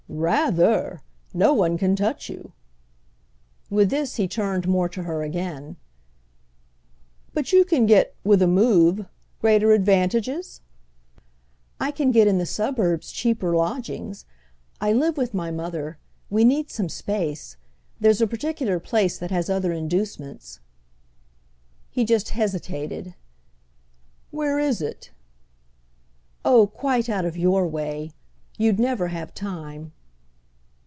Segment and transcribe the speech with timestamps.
[0.13, 1.01] "Rather!
[1.33, 2.51] No one can touch you."
[3.69, 5.77] With this he turned more to her again.
[7.33, 9.05] "But you can get, with a move,
[9.39, 10.59] greater advantages?"
[11.79, 14.25] "I can get in the suburbs cheaper lodgings.
[14.81, 15.97] I live with my mother.
[16.29, 17.55] We need some space.
[17.97, 20.59] There's a particular place that has other inducements."
[21.89, 23.15] He just hesitated.
[24.29, 25.11] "Where is it?"
[26.43, 28.11] "Oh quite out of your way.
[28.57, 29.93] You'd never have time."